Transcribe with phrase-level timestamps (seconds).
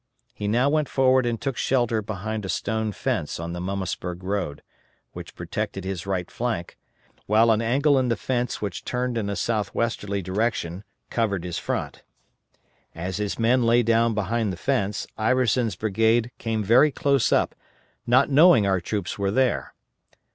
[0.21, 4.23] * He now went forward and took shelter behind a stone fence on the Mummasburg
[4.23, 4.63] road,
[5.11, 6.75] which protected his right flank,
[7.27, 12.01] while an angle in the fence which turned in a southwesterly direction covered his front.
[12.95, 17.53] As his men lay down behind the fence, Iverson's brigade came very close up,
[18.07, 19.75] not knowing our troops were there.